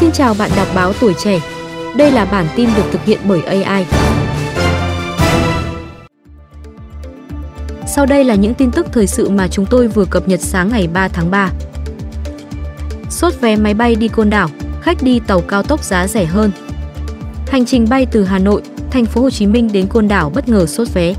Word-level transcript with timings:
Xin 0.00 0.12
chào 0.12 0.34
bạn 0.34 0.50
đọc 0.56 0.66
báo 0.74 0.92
tuổi 1.00 1.14
trẻ. 1.14 1.40
Đây 1.96 2.10
là 2.10 2.24
bản 2.24 2.46
tin 2.56 2.68
được 2.76 2.82
thực 2.92 3.04
hiện 3.04 3.18
bởi 3.28 3.42
AI. 3.42 3.86
Sau 7.86 8.06
đây 8.06 8.24
là 8.24 8.34
những 8.34 8.54
tin 8.54 8.70
tức 8.70 8.86
thời 8.92 9.06
sự 9.06 9.28
mà 9.28 9.48
chúng 9.48 9.66
tôi 9.66 9.88
vừa 9.88 10.04
cập 10.04 10.28
nhật 10.28 10.40
sáng 10.40 10.68
ngày 10.68 10.88
3 10.92 11.08
tháng 11.08 11.30
3. 11.30 11.50
Sốt 13.10 13.32
vé 13.40 13.56
máy 13.56 13.74
bay 13.74 13.94
đi 13.94 14.08
Côn 14.08 14.30
Đảo, 14.30 14.48
khách 14.80 15.02
đi 15.02 15.20
tàu 15.26 15.40
cao 15.40 15.62
tốc 15.62 15.84
giá 15.84 16.06
rẻ 16.06 16.24
hơn. 16.24 16.50
Hành 17.46 17.64
trình 17.66 17.86
bay 17.90 18.06
từ 18.06 18.24
Hà 18.24 18.38
Nội, 18.38 18.62
thành 18.90 19.06
phố 19.06 19.20
Hồ 19.20 19.30
Chí 19.30 19.46
Minh 19.46 19.72
đến 19.72 19.86
Côn 19.86 20.08
Đảo 20.08 20.30
bất 20.34 20.48
ngờ 20.48 20.66
sốt 20.66 20.88
vé. 20.94 21.14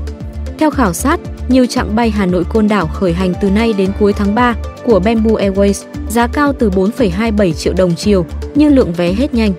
Theo 0.58 0.70
khảo 0.70 0.92
sát, 0.92 1.20
nhiều 1.48 1.66
chặng 1.66 1.96
bay 1.96 2.10
Hà 2.10 2.26
Nội 2.26 2.44
Côn 2.44 2.68
Đảo 2.68 2.86
khởi 2.86 3.12
hành 3.12 3.32
từ 3.40 3.50
nay 3.50 3.72
đến 3.72 3.90
cuối 4.00 4.12
tháng 4.12 4.34
3 4.34 4.54
của 4.84 5.00
Bamboo 5.00 5.30
Airways, 5.30 5.84
giá 6.08 6.26
cao 6.26 6.52
từ 6.52 6.70
4,27 6.70 7.52
triệu 7.52 7.72
đồng 7.76 7.94
chiều, 7.96 8.26
nhưng 8.54 8.74
lượng 8.74 8.92
vé 8.92 9.12
hết 9.12 9.34
nhanh. 9.34 9.52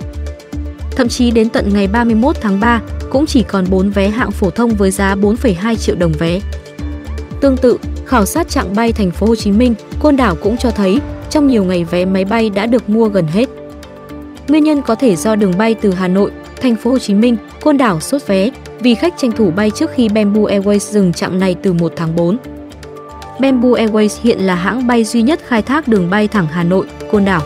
Thậm 0.95 1.07
chí 1.07 1.31
đến 1.31 1.49
tận 1.49 1.73
ngày 1.73 1.87
31 1.87 2.35
tháng 2.41 2.59
3 2.59 2.81
cũng 3.09 3.25
chỉ 3.25 3.43
còn 3.43 3.65
4 3.69 3.89
vé 3.89 4.09
hạng 4.09 4.31
phổ 4.31 4.49
thông 4.49 4.75
với 4.75 4.91
giá 4.91 5.15
4,2 5.15 5.75
triệu 5.75 5.95
đồng 5.95 6.11
vé. 6.11 6.39
Tương 7.41 7.57
tự, 7.57 7.77
khảo 8.05 8.25
sát 8.25 8.49
chặng 8.49 8.75
bay 8.75 8.93
thành 8.93 9.11
phố 9.11 9.27
Hồ 9.27 9.35
Chí 9.35 9.51
Minh, 9.51 9.73
Côn 9.99 10.17
Đảo 10.17 10.35
cũng 10.41 10.57
cho 10.57 10.71
thấy 10.71 10.99
trong 11.29 11.47
nhiều 11.47 11.63
ngày 11.63 11.83
vé 11.83 12.05
máy 12.05 12.25
bay 12.25 12.49
đã 12.49 12.65
được 12.65 12.89
mua 12.89 13.07
gần 13.07 13.27
hết. 13.27 13.49
Nguyên 14.47 14.63
nhân 14.63 14.81
có 14.81 14.95
thể 14.95 15.15
do 15.15 15.35
đường 15.35 15.57
bay 15.57 15.75
từ 15.81 15.91
Hà 15.91 16.07
Nội, 16.07 16.31
thành 16.61 16.75
phố 16.75 16.91
Hồ 16.91 16.99
Chí 16.99 17.13
Minh, 17.13 17.37
Côn 17.61 17.77
Đảo 17.77 17.99
sốt 17.99 18.27
vé 18.27 18.49
vì 18.79 18.95
khách 18.95 19.13
tranh 19.17 19.31
thủ 19.31 19.51
bay 19.51 19.71
trước 19.75 19.89
khi 19.95 20.09
Bamboo 20.09 20.41
Airways 20.41 20.79
dừng 20.79 21.13
chặng 21.13 21.39
này 21.39 21.55
từ 21.63 21.73
1 21.73 21.93
tháng 21.95 22.15
4. 22.15 22.37
Bamboo 23.39 23.69
Airways 23.69 24.17
hiện 24.23 24.39
là 24.39 24.55
hãng 24.55 24.87
bay 24.87 25.03
duy 25.03 25.21
nhất 25.21 25.39
khai 25.47 25.61
thác 25.61 25.87
đường 25.87 26.09
bay 26.09 26.27
thẳng 26.27 26.47
Hà 26.51 26.63
Nội, 26.63 26.85
Côn 27.11 27.25
Đảo. 27.25 27.41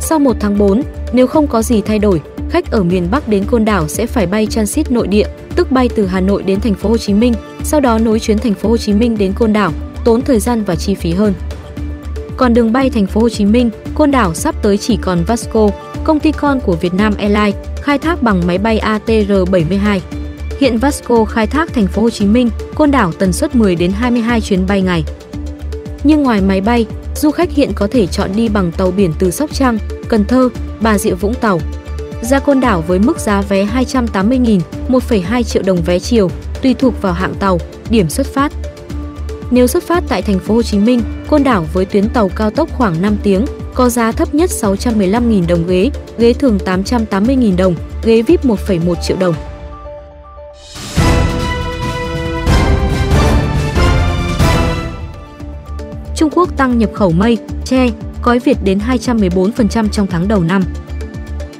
Sau 0.00 0.18
1 0.18 0.36
tháng 0.40 0.58
4, 0.58 0.82
nếu 1.12 1.26
không 1.26 1.46
có 1.46 1.62
gì 1.62 1.80
thay 1.80 1.98
đổi, 1.98 2.20
khách 2.50 2.70
ở 2.70 2.82
miền 2.82 3.08
Bắc 3.10 3.28
đến 3.28 3.44
Côn 3.44 3.64
Đảo 3.64 3.88
sẽ 3.88 4.06
phải 4.06 4.26
bay 4.26 4.46
transit 4.46 4.90
nội 4.90 5.06
địa, 5.06 5.26
tức 5.56 5.72
bay 5.72 5.88
từ 5.94 6.06
Hà 6.06 6.20
Nội 6.20 6.42
đến 6.42 6.60
thành 6.60 6.74
phố 6.74 6.88
Hồ 6.88 6.96
Chí 6.96 7.14
Minh, 7.14 7.34
sau 7.62 7.80
đó 7.80 7.98
nối 7.98 8.20
chuyến 8.20 8.38
thành 8.38 8.54
phố 8.54 8.68
Hồ 8.68 8.76
Chí 8.76 8.92
Minh 8.92 9.18
đến 9.18 9.32
Côn 9.32 9.52
Đảo, 9.52 9.72
tốn 10.04 10.22
thời 10.22 10.40
gian 10.40 10.64
và 10.64 10.76
chi 10.76 10.94
phí 10.94 11.12
hơn. 11.12 11.34
Còn 12.36 12.54
đường 12.54 12.72
bay 12.72 12.90
thành 12.90 13.06
phố 13.06 13.20
Hồ 13.20 13.28
Chí 13.28 13.44
Minh, 13.44 13.70
Côn 13.94 14.10
Đảo 14.10 14.34
sắp 14.34 14.54
tới 14.62 14.76
chỉ 14.76 14.98
còn 15.02 15.24
Vasco, 15.24 15.68
công 16.04 16.20
ty 16.20 16.32
con 16.32 16.60
của 16.60 16.76
Vietnam 16.76 17.14
Airlines, 17.18 17.54
khai 17.82 17.98
thác 17.98 18.22
bằng 18.22 18.46
máy 18.46 18.58
bay 18.58 18.80
ATR-72. 18.84 20.00
Hiện 20.60 20.78
Vasco 20.78 21.24
khai 21.24 21.46
thác 21.46 21.74
thành 21.74 21.86
phố 21.86 22.02
Hồ 22.02 22.10
Chí 22.10 22.26
Minh, 22.26 22.50
Côn 22.74 22.90
Đảo 22.90 23.12
tần 23.12 23.32
suất 23.32 23.54
10 23.54 23.76
đến 23.76 23.92
22 23.92 24.40
chuyến 24.40 24.66
bay 24.66 24.82
ngày. 24.82 25.04
Nhưng 26.04 26.22
ngoài 26.22 26.40
máy 26.40 26.60
bay, 26.60 26.86
du 27.14 27.30
khách 27.30 27.50
hiện 27.50 27.72
có 27.74 27.88
thể 27.90 28.06
chọn 28.06 28.30
đi 28.36 28.48
bằng 28.48 28.72
tàu 28.72 28.90
biển 28.90 29.12
từ 29.18 29.30
Sóc 29.30 29.50
Trăng, 29.52 29.78
Cần 30.08 30.24
Thơ, 30.24 30.48
Bà 30.80 30.98
Rịa 30.98 31.14
Vũng 31.14 31.34
Tàu. 31.34 31.60
Ra 32.22 32.38
Côn 32.38 32.60
Đảo 32.60 32.84
với 32.86 32.98
mức 32.98 33.18
giá 33.18 33.40
vé 33.40 33.64
280.000, 33.64 34.60
1,2 34.88 35.42
triệu 35.42 35.62
đồng 35.62 35.82
vé 35.82 35.98
chiều, 35.98 36.30
tùy 36.62 36.74
thuộc 36.74 37.02
vào 37.02 37.12
hạng 37.12 37.34
tàu, 37.34 37.58
điểm 37.90 38.08
xuất 38.08 38.26
phát. 38.26 38.52
Nếu 39.50 39.66
xuất 39.66 39.82
phát 39.82 40.04
tại 40.08 40.22
thành 40.22 40.38
phố 40.38 40.54
Hồ 40.54 40.62
Chí 40.62 40.78
Minh, 40.78 41.02
Côn 41.28 41.42
Đảo 41.42 41.66
với 41.72 41.84
tuyến 41.84 42.08
tàu 42.08 42.28
cao 42.28 42.50
tốc 42.50 42.68
khoảng 42.72 43.02
5 43.02 43.16
tiếng, 43.22 43.44
có 43.74 43.88
giá 43.88 44.12
thấp 44.12 44.34
nhất 44.34 44.50
615.000 44.50 45.46
đồng 45.46 45.66
ghế, 45.66 45.90
ghế 46.18 46.32
thường 46.32 46.58
880.000 46.64 47.56
đồng, 47.56 47.74
ghế 48.04 48.22
VIP 48.22 48.44
1,1 48.44 48.94
triệu 49.02 49.16
đồng. 49.20 49.34
Trung 56.16 56.30
Quốc 56.34 56.56
tăng 56.56 56.78
nhập 56.78 56.90
khẩu 56.94 57.10
mây, 57.10 57.38
tre, 57.64 57.90
cói 58.22 58.38
Việt 58.38 58.56
đến 58.64 58.78
214% 58.88 59.88
trong 59.88 60.06
tháng 60.06 60.28
đầu 60.28 60.40
năm. 60.40 60.62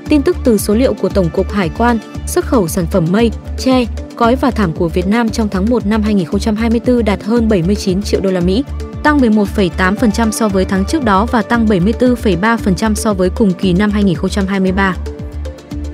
Tin 0.09 0.23
tức 0.23 0.37
từ 0.45 0.59
số 0.59 0.75
liệu 0.75 0.95
của 0.95 1.09
Tổng 1.09 1.31
cục 1.31 1.53
Hải 1.53 1.71
quan, 1.79 1.99
xuất 2.27 2.45
khẩu 2.45 2.69
sản 2.69 2.87
phẩm 2.87 3.07
mây, 3.11 3.31
tre, 3.59 3.85
cói 4.17 4.37
và 4.37 4.51
thảm 4.51 4.73
của 4.73 4.89
Việt 4.89 5.07
Nam 5.07 5.29
trong 5.29 5.49
tháng 5.49 5.71
1 5.71 5.87
năm 5.87 6.03
2024 6.03 7.05
đạt 7.05 7.23
hơn 7.23 7.49
79 7.49 8.03
triệu 8.03 8.21
đô 8.21 8.31
la 8.31 8.41
Mỹ, 8.41 8.65
tăng 9.03 9.19
11,8% 9.19 10.31
so 10.31 10.49
với 10.49 10.65
tháng 10.65 10.85
trước 10.85 11.05
đó 11.05 11.27
và 11.27 11.43
tăng 11.43 11.67
74,3% 11.67 12.95
so 12.95 13.15
với 13.15 13.31
cùng 13.31 13.53
kỳ 13.53 13.73
năm 13.73 13.91
2023. 13.91 14.97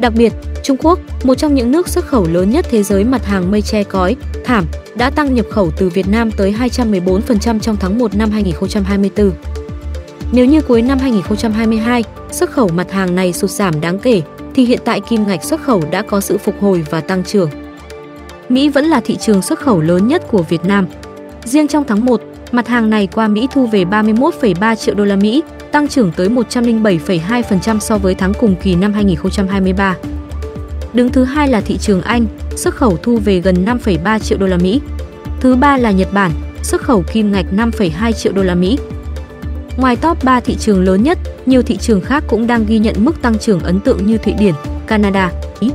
Đặc 0.01 0.13
biệt, 0.17 0.33
Trung 0.63 0.77
Quốc, 0.77 0.99
một 1.25 1.35
trong 1.35 1.55
những 1.55 1.71
nước 1.71 1.89
xuất 1.89 2.07
khẩu 2.07 2.27
lớn 2.27 2.51
nhất 2.51 2.67
thế 2.71 2.83
giới 2.83 3.05
mặt 3.05 3.27
hàng 3.27 3.51
mây 3.51 3.63
che 3.63 3.85
cói, 3.85 4.17
thảm, 4.45 4.67
đã 4.97 5.11
tăng 5.11 5.35
nhập 5.35 5.47
khẩu 5.51 5.71
từ 5.77 5.89
Việt 5.89 6.09
Nam 6.09 6.31
tới 6.31 6.55
214% 6.59 7.59
trong 7.59 7.77
tháng 7.77 7.99
1 7.99 8.15
năm 8.17 8.31
2024. 8.31 9.31
Nếu 10.33 10.45
như 10.47 10.61
cuối 10.61 10.83
năm 10.83 10.99
2022, 10.99 12.05
xuất 12.31 12.51
khẩu 12.51 12.69
mặt 12.69 12.93
hàng 12.93 13.15
này 13.15 13.33
sụt 13.33 13.51
giảm 13.51 13.81
đáng 13.81 13.99
kể, 13.99 14.23
thì 14.55 14.65
hiện 14.65 14.81
tại 14.85 15.01
kim 15.01 15.27
ngạch 15.27 15.45
xuất 15.45 15.63
khẩu 15.63 15.83
đã 15.91 16.03
có 16.03 16.21
sự 16.21 16.39
phục 16.39 16.55
hồi 16.61 16.85
và 16.91 17.01
tăng 17.01 17.25
trưởng. 17.25 17.51
Mỹ 18.49 18.69
vẫn 18.69 18.85
là 18.85 19.01
thị 19.01 19.17
trường 19.17 19.43
xuất 19.43 19.61
khẩu 19.61 19.81
lớn 19.81 20.09
nhất 20.09 20.23
của 20.29 20.43
Việt 20.43 20.65
Nam. 20.65 20.87
Riêng 21.45 21.69
trong 21.69 21.85
tháng 21.85 22.05
1, 22.05 22.21
mặt 22.57 22.69
hàng 22.69 22.91
này 22.91 23.09
qua 23.15 23.29
Mỹ 23.29 23.49
thu 23.53 23.67
về 23.67 23.85
31,3 23.85 24.75
triệu 24.75 24.95
đô 24.95 25.05
la 25.05 25.17
Mỹ, 25.17 25.43
tăng 25.73 25.89
trưởng 25.89 26.13
tới 26.17 26.29
107,2% 26.29 27.79
so 27.79 27.99
với 27.99 28.15
tháng 28.15 28.33
cùng 28.35 28.55
kỳ 28.63 28.75
năm 28.75 28.93
2023. 28.93 29.97
Đứng 30.93 31.09
thứ 31.09 31.25
hai 31.25 31.49
là 31.49 31.61
thị 31.61 31.79
trường 31.79 32.03
Anh, 32.03 32.27
xuất 32.57 32.75
khẩu 32.75 32.97
thu 32.97 33.17
về 33.17 33.41
gần 33.41 33.65
5,3 33.65 34.19
triệu 34.19 34.39
đô 34.39 34.47
la 34.47 34.57
Mỹ. 34.57 34.81
Thứ 35.41 35.57
ba 35.57 35.77
là 35.77 35.91
Nhật 35.91 36.09
Bản, 36.13 36.31
xuất 36.63 36.81
khẩu 36.81 37.03
kim 37.13 37.33
ngạch 37.33 37.47
5,2 37.53 38.13
triệu 38.13 38.33
đô 38.33 38.43
la 38.43 38.55
Mỹ. 38.55 38.79
Ngoài 39.77 39.97
top 39.97 40.25
3 40.25 40.41
thị 40.41 40.57
trường 40.61 40.85
lớn 40.85 41.03
nhất, 41.03 41.19
nhiều 41.47 41.63
thị 41.63 41.77
trường 41.77 42.01
khác 42.01 42.25
cũng 42.29 42.47
đang 42.47 42.67
ghi 42.67 42.79
nhận 42.79 42.95
mức 42.99 43.23
tăng 43.23 43.39
trưởng 43.39 43.61
ấn 43.61 43.81
tượng 43.81 44.07
như 44.07 44.19
Thụy 44.19 44.33
Điển, 44.39 44.55
Canada, 44.87 45.33
Ý. 45.61 45.71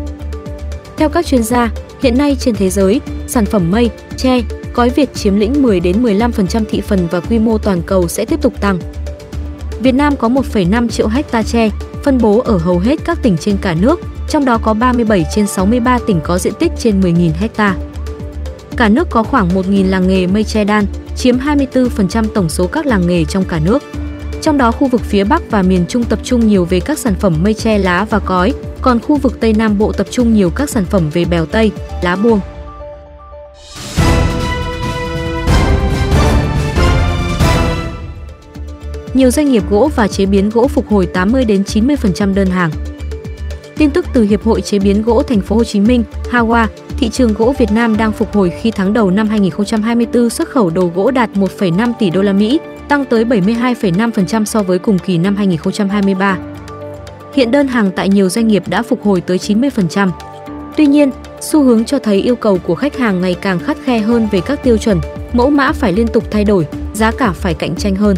Theo 0.98 1.10
các 1.10 1.26
chuyên 1.26 1.44
gia, 1.44 1.70
hiện 2.02 2.18
nay 2.18 2.38
trên 2.40 2.56
thế 2.56 2.70
giới, 2.70 3.02
sản 3.28 3.46
phẩm 3.46 3.72
mây, 3.72 3.90
tre, 4.18 4.42
cói 4.74 4.90
Việt 4.90 5.14
chiếm 5.14 5.36
lĩnh 5.36 5.62
10 5.62 5.80
đến 5.80 6.04
15% 6.04 6.64
thị 6.70 6.82
phần 6.82 7.08
và 7.12 7.20
quy 7.20 7.40
mô 7.40 7.58
toàn 7.58 7.82
cầu 7.82 8.08
sẽ 8.08 8.26
tiếp 8.26 8.42
tục 8.42 8.62
tăng. 8.62 8.80
Việt 9.80 9.92
Nam 9.92 10.16
có 10.16 10.30
1,5 10.30 10.88
triệu 10.88 11.08
hecta 11.08 11.44
tre, 11.44 11.70
phân 12.04 12.18
bố 12.18 12.40
ở 12.40 12.58
hầu 12.58 12.80
hết 12.80 13.00
các 13.06 13.20
tỉnh 13.24 13.38
trên 13.38 13.58
cả 13.62 13.76
nước, 13.82 14.00
trong 14.30 14.46
đó 14.46 14.58
có 14.58 14.74
37 14.74 15.26
trên 15.36 15.48
63 15.48 16.00
tỉnh 16.08 16.20
có 16.24 16.38
diện 16.38 16.54
tích 16.60 16.72
trên 16.78 17.02
10.000 17.02 17.32
hecta. 17.40 17.76
Cả 18.78 18.90
nước 18.90 19.08
có 19.10 19.24
khoảng 19.24 19.50
1.000 19.50 19.90
làng 19.90 20.08
nghề 20.08 20.28
mây 20.28 20.44
tre 20.44 20.64
đan, 20.64 20.86
chiếm 21.16 21.38
24% 21.38 22.26
tổng 22.34 22.50
số 22.50 22.68
các 22.68 22.86
làng 22.86 23.08
nghề 23.08 23.26
trong 23.26 23.44
cả 23.44 23.60
nước. 23.66 23.84
Trong 24.42 24.58
đó 24.58 24.72
khu 24.72 24.88
vực 24.88 25.02
phía 25.02 25.24
Bắc 25.24 25.52
và 25.52 25.62
miền 25.62 25.86
Trung 25.88 26.04
tập 26.04 26.20
trung 26.24 26.48
nhiều 26.48 26.66
về 26.66 26.80
các 26.80 27.00
sản 27.00 27.16
phẩm 27.20 27.36
mây 27.44 27.54
tre 27.54 27.78
lá 27.78 28.06
và 28.10 28.20
cói, 28.20 28.54
còn 28.82 29.00
khu 29.00 29.18
vực 29.18 29.40
Tây 29.40 29.54
Nam 29.54 29.78
Bộ 29.78 29.92
tập 29.92 30.08
trung 30.12 30.34
nhiều 30.34 30.50
các 30.50 30.70
sản 30.70 30.86
phẩm 30.86 31.10
về 31.10 31.26
bèo 31.26 31.46
tây, 31.46 31.72
lá 32.02 32.16
buông. 32.16 32.40
Nhiều 39.14 39.32
doanh 39.32 39.52
nghiệp 39.52 39.64
gỗ 39.70 39.90
và 39.96 40.08
chế 40.08 40.26
biến 40.26 40.50
gỗ 40.50 40.68
phục 40.68 40.88
hồi 40.88 41.06
80 41.06 41.46
đến 41.46 41.64
90% 41.64 42.34
đơn 42.34 42.48
hàng. 42.48 42.72
Tin 43.78 43.90
tức 43.90 44.06
từ 44.14 44.24
Hiệp 44.24 44.44
hội 44.44 44.62
Chế 44.62 44.80
biến 44.80 45.02
gỗ 45.02 45.24
Thành 45.24 45.42
phố 45.42 45.56
Hồ 45.56 45.64
Chí 45.64 45.80
Minh, 45.80 46.04
Hawa, 46.32 46.68
thị 46.98 47.10
trường 47.10 47.34
gỗ 47.34 47.54
Việt 47.60 47.72
Nam 47.72 47.98
đang 47.98 48.12
phục 48.12 48.34
hồi 48.34 48.54
khi 48.62 48.72
tháng 48.72 48.94
đầu 48.94 49.12
năm 49.12 49.28
2024 49.28 50.30
xuất 50.30 50.50
khẩu 50.50 50.70
đồ 50.70 50.92
gỗ 50.96 51.12
đạt 51.12 51.30
1,5 51.34 51.94
tỷ 52.00 52.10
đô 52.10 52.22
la 52.22 52.34
Mỹ, 52.34 52.60
tăng 52.88 53.06
tới 53.06 53.26
72,5% 53.26 54.46
so 54.46 54.64
với 54.64 54.80
cùng 54.80 55.00
kỳ 55.00 55.18
năm 55.18 55.36
2023. 55.36 56.38
Hiện 57.34 57.52
đơn 57.52 57.68
hàng 57.68 57.92
tại 57.96 58.10
nhiều 58.10 58.30
doanh 58.30 58.48
nghiệp 58.48 58.64
đã 58.68 58.84
phục 58.84 59.04
hồi 59.04 59.22
tới 59.22 59.38
90%. 59.38 60.10
Tuy 60.78 60.86
nhiên, 60.86 61.12
xu 61.42 61.64
hướng 61.64 61.86
cho 61.86 62.00
thấy 62.00 62.22
yêu 62.22 62.36
cầu 62.36 62.58
của 62.58 62.76
khách 62.76 62.98
hàng 62.98 63.22
ngày 63.22 63.36
càng 63.42 63.60
khắt 63.60 63.78
khe 63.84 64.00
hơn 64.00 64.28
về 64.32 64.42
các 64.42 64.64
tiêu 64.64 64.78
chuẩn, 64.78 65.00
mẫu 65.34 65.50
mã 65.50 65.72
phải 65.72 65.94
liên 65.94 66.08
tục 66.08 66.24
thay 66.32 66.44
đổi, 66.44 66.68
giá 66.94 67.12
cả 67.12 67.32
phải 67.32 67.54
cạnh 67.54 67.76
tranh 67.76 67.96
hơn. 67.96 68.18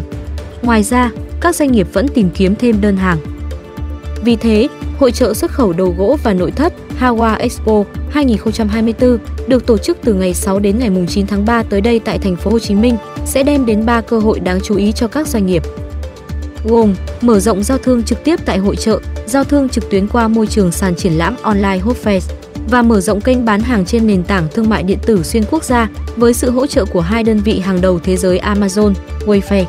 Ngoài 0.64 0.82
ra, 0.82 1.10
các 1.40 1.56
doanh 1.56 1.72
nghiệp 1.72 1.86
vẫn 1.92 2.08
tìm 2.08 2.30
kiếm 2.34 2.54
thêm 2.56 2.80
đơn 2.80 2.96
hàng. 2.96 3.18
Vì 4.24 4.36
thế, 4.36 4.68
Hội 4.98 5.12
trợ 5.12 5.34
xuất 5.34 5.50
khẩu 5.50 5.72
đồ 5.72 5.94
gỗ 5.98 6.16
và 6.22 6.32
nội 6.32 6.50
thất 6.50 6.72
Hawa 7.00 7.36
Expo 7.38 7.84
2024 8.10 9.18
được 9.46 9.66
tổ 9.66 9.78
chức 9.78 9.98
từ 10.04 10.14
ngày 10.14 10.34
6 10.34 10.58
đến 10.58 10.78
ngày 10.78 10.90
9 11.08 11.26
tháng 11.26 11.44
3 11.44 11.62
tới 11.62 11.80
đây 11.80 11.98
tại 11.98 12.18
thành 12.18 12.36
phố 12.36 12.50
Hồ 12.50 12.58
Chí 12.58 12.74
Minh 12.74 12.96
sẽ 13.26 13.42
đem 13.42 13.66
đến 13.66 13.86
3 13.86 14.00
cơ 14.00 14.18
hội 14.18 14.40
đáng 14.40 14.60
chú 14.60 14.76
ý 14.76 14.92
cho 14.92 15.08
các 15.08 15.26
doanh 15.28 15.46
nghiệp. 15.46 15.62
Gồm 16.64 16.94
mở 17.20 17.40
rộng 17.40 17.62
giao 17.62 17.78
thương 17.78 18.02
trực 18.02 18.24
tiếp 18.24 18.40
tại 18.44 18.58
hội 18.58 18.76
trợ, 18.76 19.00
giao 19.26 19.44
thương 19.44 19.68
trực 19.68 19.90
tuyến 19.90 20.08
qua 20.08 20.28
môi 20.28 20.46
trường 20.46 20.72
sàn 20.72 20.94
triển 20.94 21.12
lãm 21.12 21.36
online 21.42 21.78
Hotfest 21.78 22.32
và 22.70 22.82
mở 22.82 23.00
rộng 23.00 23.20
kênh 23.20 23.44
bán 23.44 23.60
hàng 23.60 23.84
trên 23.84 24.06
nền 24.06 24.22
tảng 24.22 24.48
thương 24.54 24.68
mại 24.68 24.82
điện 24.82 24.98
tử 25.06 25.22
xuyên 25.22 25.42
quốc 25.50 25.64
gia 25.64 25.88
với 26.16 26.34
sự 26.34 26.50
hỗ 26.50 26.66
trợ 26.66 26.84
của 26.84 27.00
hai 27.00 27.22
đơn 27.22 27.40
vị 27.44 27.58
hàng 27.58 27.80
đầu 27.80 27.98
thế 28.04 28.16
giới 28.16 28.38
Amazon, 28.38 28.92
Wayfair. 29.26 29.64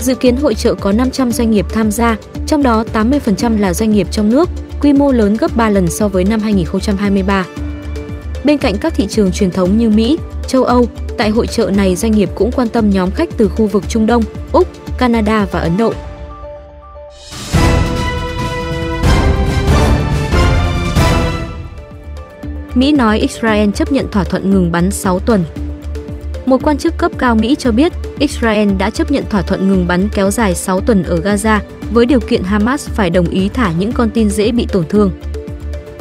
Dự 0.00 0.14
kiến 0.14 0.36
hội 0.36 0.54
trợ 0.54 0.74
có 0.74 0.92
500 0.92 1.32
doanh 1.32 1.50
nghiệp 1.50 1.66
tham 1.68 1.90
gia, 1.90 2.16
trong 2.46 2.62
đó 2.62 2.84
80% 2.92 3.60
là 3.60 3.74
doanh 3.74 3.90
nghiệp 3.90 4.06
trong 4.10 4.30
nước, 4.30 4.48
quy 4.80 4.92
mô 4.92 5.12
lớn 5.12 5.36
gấp 5.36 5.56
3 5.56 5.68
lần 5.68 5.90
so 5.90 6.08
với 6.08 6.24
năm 6.24 6.40
2023. 6.40 7.46
Bên 8.44 8.58
cạnh 8.58 8.74
các 8.80 8.94
thị 8.94 9.06
trường 9.06 9.32
truyền 9.32 9.50
thống 9.50 9.78
như 9.78 9.90
Mỹ, 9.90 10.18
châu 10.46 10.64
Âu, 10.64 10.86
tại 11.18 11.30
hội 11.30 11.46
trợ 11.46 11.70
này 11.70 11.96
doanh 11.96 12.12
nghiệp 12.12 12.28
cũng 12.34 12.52
quan 12.52 12.68
tâm 12.68 12.90
nhóm 12.90 13.10
khách 13.10 13.28
từ 13.36 13.48
khu 13.48 13.66
vực 13.66 13.84
Trung 13.88 14.06
Đông, 14.06 14.22
Úc, 14.52 14.68
Canada 14.98 15.46
và 15.52 15.60
Ấn 15.60 15.76
Độ. 15.76 15.92
Mỹ 22.74 22.92
nói 22.92 23.18
Israel 23.18 23.70
chấp 23.70 23.92
nhận 23.92 24.10
thỏa 24.10 24.24
thuận 24.24 24.50
ngừng 24.50 24.72
bắn 24.72 24.90
6 24.90 25.18
tuần 25.18 25.44
một 26.50 26.62
quan 26.62 26.78
chức 26.78 26.98
cấp 26.98 27.12
cao 27.18 27.34
Mỹ 27.34 27.56
cho 27.58 27.72
biết 27.72 27.92
Israel 28.18 28.68
đã 28.78 28.90
chấp 28.90 29.10
nhận 29.10 29.24
thỏa 29.30 29.42
thuận 29.42 29.68
ngừng 29.68 29.86
bắn 29.86 30.08
kéo 30.14 30.30
dài 30.30 30.54
6 30.54 30.80
tuần 30.80 31.02
ở 31.02 31.20
Gaza 31.20 31.58
với 31.92 32.06
điều 32.06 32.20
kiện 32.20 32.42
Hamas 32.42 32.88
phải 32.88 33.10
đồng 33.10 33.26
ý 33.26 33.48
thả 33.48 33.72
những 33.78 33.92
con 33.92 34.10
tin 34.10 34.30
dễ 34.30 34.52
bị 34.52 34.66
tổn 34.66 34.84
thương. 34.88 35.10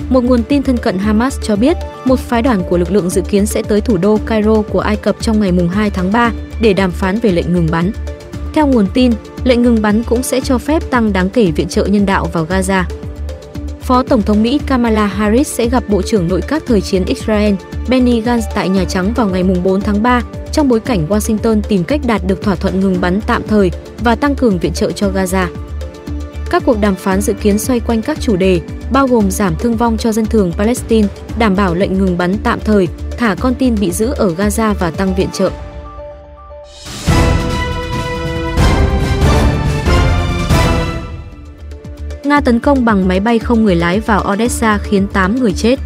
Một 0.10 0.24
nguồn 0.24 0.44
tin 0.44 0.64
thân 0.64 0.78
cận 0.78 0.98
Hamas 0.98 1.38
cho 1.44 1.56
biết, 1.56 1.78
một 2.06 2.20
phái 2.20 2.42
đoàn 2.42 2.64
của 2.70 2.78
lực 2.78 2.92
lượng 2.92 3.10
dự 3.10 3.22
kiến 3.22 3.46
sẽ 3.46 3.62
tới 3.62 3.82
thủ 3.82 3.98
đô 3.98 4.18
Cairo 4.26 4.62
của 4.62 4.80
Ai 4.80 4.96
Cập 4.96 5.16
trong 5.22 5.40
ngày 5.40 5.52
2 5.72 5.90
tháng 5.90 6.12
3 6.12 6.32
để 6.62 6.74
đàm 6.74 6.92
phán 6.92 7.20
về 7.20 7.32
lệnh 7.32 7.54
ngừng 7.54 7.68
bắn. 7.72 7.92
Theo 8.54 8.68
nguồn 8.68 8.88
tin, 8.94 9.12
lệnh 9.44 9.62
ngừng 9.62 9.82
bắn 9.82 10.04
cũng 10.04 10.24
sẽ 10.24 10.42
cho 10.42 10.58
phép 10.58 10.84
tăng 10.92 11.14
đáng 11.14 11.30
kể 11.30 11.52
viện 11.52 11.68
trợ 11.68 11.86
nhân 11.86 12.06
đạo 12.06 12.30
vào 12.34 12.46
Gaza. 12.46 12.84
Phó 13.90 14.04
Tổng 14.04 14.22
thống 14.22 14.44
Mỹ 14.44 14.60
Kamala 14.68 15.08
Harris 15.08 15.48
sẽ 15.48 15.70
gặp 15.70 15.84
Bộ 15.88 16.02
trưởng 16.02 16.28
Nội 16.28 16.42
các 16.48 16.64
thời 16.68 16.82
chiến 16.82 17.06
Israel 17.06 17.54
Benny 17.88 18.22
Gantz 18.22 18.42
tại 18.56 18.70
Nhà 18.70 18.86
Trắng 18.86 19.14
vào 19.16 19.30
ngày 19.30 19.44
4 19.64 19.82
tháng 19.82 20.04
3 20.04 20.22
trong 20.52 20.68
bối 20.68 20.80
cảnh 20.80 21.08
Washington 21.10 21.62
tìm 21.62 21.84
cách 21.84 22.02
đạt 22.08 22.22
được 22.28 22.42
thỏa 22.42 22.56
thuận 22.56 22.80
ngừng 22.80 23.02
bắn 23.02 23.22
tạm 23.28 23.42
thời 23.48 23.72
và 24.00 24.16
tăng 24.16 24.36
cường 24.36 24.60
viện 24.60 24.74
trợ 24.74 24.92
cho 24.92 25.10
Gaza. 25.10 25.48
Các 26.50 26.64
cuộc 26.66 26.82
đàm 26.82 26.96
phán 26.96 27.22
dự 27.22 27.34
kiến 27.34 27.60
xoay 27.60 27.80
quanh 27.80 28.02
các 28.02 28.22
chủ 28.22 28.36
đề, 28.36 28.62
bao 28.92 29.08
gồm 29.08 29.32
giảm 29.32 29.56
thương 29.56 29.78
vong 29.78 29.98
cho 29.98 30.12
dân 30.12 30.26
thường 30.26 30.54
Palestine, 30.58 31.08
đảm 31.38 31.56
bảo 31.56 31.76
lệnh 31.76 31.94
ngừng 31.94 32.18
bắn 32.18 32.36
tạm 32.44 32.60
thời, 32.60 32.88
thả 33.18 33.36
con 33.40 33.56
tin 33.56 33.76
bị 33.80 33.92
giữ 33.92 34.14
ở 34.18 34.34
Gaza 34.38 34.74
và 34.74 34.92
tăng 34.92 35.16
viện 35.16 35.30
trợ. 35.34 35.52
Nga 42.30 42.42
tấn 42.42 42.60
công 42.60 42.86
bằng 42.86 43.08
máy 43.08 43.20
bay 43.20 43.40
không 43.40 43.66
người 43.66 43.76
lái 43.76 44.00
vào 44.00 44.26
Odessa 44.34 44.78
khiến 44.78 45.08
8 45.14 45.36
người 45.36 45.54
chết. 45.54 45.80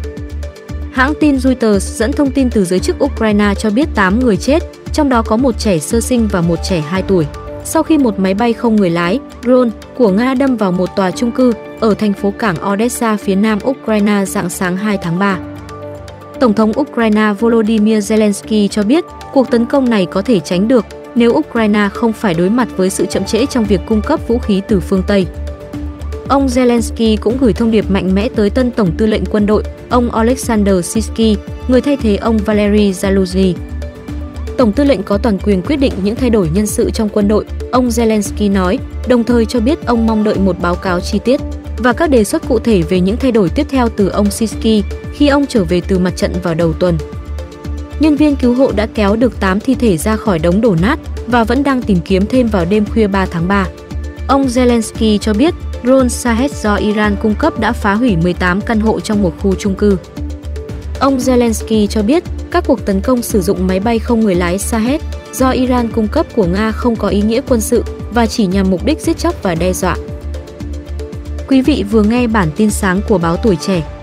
Hãng 0.92 1.12
tin 1.20 1.38
Reuters 1.38 1.98
dẫn 1.98 2.12
thông 2.12 2.30
tin 2.30 2.50
từ 2.50 2.64
giới 2.64 2.78
chức 2.78 3.04
Ukraine 3.04 3.54
cho 3.58 3.70
biết 3.70 3.88
8 3.94 4.20
người 4.20 4.36
chết, 4.36 4.62
trong 4.92 5.08
đó 5.08 5.22
có 5.22 5.36
một 5.36 5.58
trẻ 5.58 5.78
sơ 5.78 6.00
sinh 6.00 6.28
và 6.32 6.40
một 6.40 6.58
trẻ 6.68 6.80
2 6.80 7.02
tuổi. 7.02 7.26
Sau 7.64 7.82
khi 7.82 7.98
một 7.98 8.18
máy 8.18 8.34
bay 8.34 8.52
không 8.52 8.76
người 8.76 8.90
lái, 8.90 9.18
drone, 9.44 9.70
của 9.96 10.10
Nga 10.10 10.34
đâm 10.34 10.56
vào 10.56 10.72
một 10.72 10.96
tòa 10.96 11.10
trung 11.10 11.30
cư 11.30 11.52
ở 11.80 11.94
thành 11.94 12.12
phố 12.12 12.32
cảng 12.38 12.56
Odessa 12.72 13.16
phía 13.16 13.34
nam 13.34 13.58
Ukraine 13.64 14.24
dạng 14.24 14.50
sáng 14.50 14.76
2 14.76 14.98
tháng 14.98 15.18
3. 15.18 15.38
Tổng 16.40 16.54
thống 16.54 16.72
Ukraine 16.80 17.32
Volodymyr 17.40 18.12
Zelensky 18.12 18.68
cho 18.68 18.82
biết 18.82 19.04
cuộc 19.32 19.50
tấn 19.50 19.66
công 19.66 19.90
này 19.90 20.06
có 20.06 20.22
thể 20.22 20.40
tránh 20.40 20.68
được 20.68 20.86
nếu 21.14 21.32
Ukraine 21.32 21.88
không 21.92 22.12
phải 22.12 22.34
đối 22.34 22.50
mặt 22.50 22.68
với 22.76 22.90
sự 22.90 23.06
chậm 23.06 23.24
trễ 23.24 23.46
trong 23.46 23.64
việc 23.64 23.80
cung 23.86 24.02
cấp 24.02 24.20
vũ 24.28 24.38
khí 24.38 24.62
từ 24.68 24.80
phương 24.80 25.02
Tây. 25.06 25.26
Ông 26.28 26.46
Zelensky 26.46 27.16
cũng 27.20 27.36
gửi 27.40 27.52
thông 27.52 27.70
điệp 27.70 27.90
mạnh 27.90 28.14
mẽ 28.14 28.28
tới 28.28 28.50
tân 28.50 28.70
tổng 28.70 28.90
tư 28.98 29.06
lệnh 29.06 29.26
quân 29.26 29.46
đội, 29.46 29.62
ông 29.90 30.10
Alexander 30.10 30.84
Sisky, 30.84 31.36
người 31.68 31.80
thay 31.80 31.96
thế 31.96 32.16
ông 32.16 32.38
Valery 32.38 32.92
Zaluzny. 32.92 33.54
Tổng 34.58 34.72
tư 34.72 34.84
lệnh 34.84 35.02
có 35.02 35.18
toàn 35.18 35.38
quyền 35.38 35.62
quyết 35.62 35.76
định 35.76 35.92
những 36.02 36.14
thay 36.14 36.30
đổi 36.30 36.48
nhân 36.54 36.66
sự 36.66 36.90
trong 36.90 37.08
quân 37.08 37.28
đội, 37.28 37.44
ông 37.72 37.88
Zelensky 37.88 38.52
nói, 38.52 38.78
đồng 39.08 39.24
thời 39.24 39.46
cho 39.46 39.60
biết 39.60 39.86
ông 39.86 40.06
mong 40.06 40.24
đợi 40.24 40.34
một 40.34 40.56
báo 40.60 40.74
cáo 40.74 41.00
chi 41.00 41.18
tiết 41.18 41.40
và 41.78 41.92
các 41.92 42.10
đề 42.10 42.24
xuất 42.24 42.48
cụ 42.48 42.58
thể 42.58 42.82
về 42.82 43.00
những 43.00 43.16
thay 43.16 43.32
đổi 43.32 43.48
tiếp 43.48 43.66
theo 43.70 43.88
từ 43.88 44.08
ông 44.08 44.30
Sisky 44.30 44.82
khi 45.12 45.28
ông 45.28 45.46
trở 45.46 45.64
về 45.64 45.80
từ 45.88 45.98
mặt 45.98 46.16
trận 46.16 46.32
vào 46.42 46.54
đầu 46.54 46.72
tuần. 46.72 46.98
Nhân 48.00 48.16
viên 48.16 48.36
cứu 48.36 48.54
hộ 48.54 48.72
đã 48.76 48.86
kéo 48.94 49.16
được 49.16 49.40
8 49.40 49.60
thi 49.60 49.74
thể 49.74 49.96
ra 49.96 50.16
khỏi 50.16 50.38
đống 50.38 50.60
đổ 50.60 50.76
nát 50.82 50.98
và 51.26 51.44
vẫn 51.44 51.62
đang 51.62 51.82
tìm 51.82 51.98
kiếm 52.04 52.26
thêm 52.26 52.46
vào 52.46 52.64
đêm 52.64 52.84
khuya 52.84 53.06
3 53.06 53.26
tháng 53.26 53.48
3. 53.48 53.66
Ông 54.28 54.46
Zelensky 54.46 55.18
cho 55.18 55.34
biết 55.34 55.54
drone 55.84 56.08
Shahed 56.08 56.52
do 56.62 56.74
Iran 56.74 57.16
cung 57.22 57.34
cấp 57.34 57.60
đã 57.60 57.72
phá 57.72 57.94
hủy 57.94 58.16
18 58.16 58.60
căn 58.60 58.80
hộ 58.80 59.00
trong 59.00 59.22
một 59.22 59.34
khu 59.38 59.54
chung 59.54 59.74
cư. 59.74 59.98
Ông 61.00 61.18
Zelensky 61.18 61.86
cho 61.86 62.02
biết 62.02 62.24
các 62.50 62.64
cuộc 62.66 62.84
tấn 62.86 63.00
công 63.00 63.22
sử 63.22 63.40
dụng 63.40 63.66
máy 63.66 63.80
bay 63.80 63.98
không 63.98 64.20
người 64.20 64.34
lái 64.34 64.58
Shahed 64.58 65.00
do 65.32 65.50
Iran 65.50 65.88
cung 65.88 66.08
cấp 66.08 66.26
của 66.36 66.44
Nga 66.46 66.72
không 66.72 66.96
có 66.96 67.08
ý 67.08 67.22
nghĩa 67.22 67.40
quân 67.48 67.60
sự 67.60 67.84
và 68.10 68.26
chỉ 68.26 68.46
nhằm 68.46 68.70
mục 68.70 68.84
đích 68.84 69.00
giết 69.00 69.18
chóc 69.18 69.42
và 69.42 69.54
đe 69.54 69.72
dọa. 69.72 69.96
Quý 71.48 71.62
vị 71.62 71.84
vừa 71.90 72.02
nghe 72.02 72.26
bản 72.26 72.48
tin 72.56 72.70
sáng 72.70 73.00
của 73.08 73.18
báo 73.18 73.36
Tuổi 73.36 73.56
Trẻ 73.56 73.93